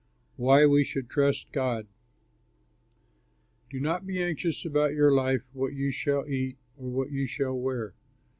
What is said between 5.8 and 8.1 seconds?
shall eat, or what you shall wear.